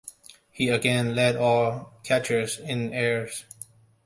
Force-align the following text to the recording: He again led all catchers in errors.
He 0.49 0.69
again 0.69 1.15
led 1.15 1.35
all 1.35 1.93
catchers 2.03 2.57
in 2.57 2.91
errors. 2.91 3.45